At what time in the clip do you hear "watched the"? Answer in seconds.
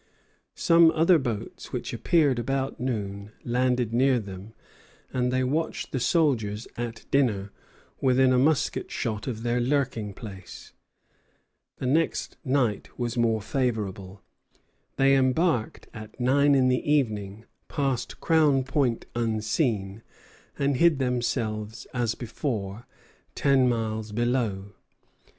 5.43-5.99